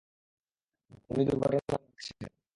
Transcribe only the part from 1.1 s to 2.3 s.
উনি দূর্ঘটনায় মারা গেছেন।